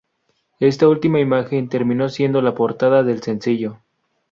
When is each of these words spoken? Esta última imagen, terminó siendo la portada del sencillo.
Esta 0.59 0.87
última 0.87 1.19
imagen, 1.19 1.69
terminó 1.69 2.09
siendo 2.09 2.41
la 2.41 2.55
portada 2.55 3.03
del 3.03 3.21
sencillo. 3.21 3.77